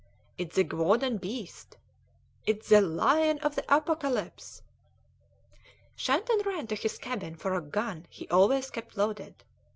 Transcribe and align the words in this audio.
"It's 0.39 0.55
the 0.55 0.63
Gevaudan 0.63 1.17
beast!" 1.19 1.77
"It's 2.47 2.69
the 2.69 2.81
lion 2.81 3.37
of 3.37 3.53
the 3.53 3.63
Apocalypse!" 3.71 4.63
Shandon 5.95 6.39
ran 6.43 6.65
to 6.65 6.75
his 6.75 6.97
cabin 6.97 7.35
for 7.35 7.53
a 7.53 7.61
gun 7.61 8.07
he 8.09 8.27
always 8.29 8.71
kept 8.71 8.97
loaded. 8.97 9.43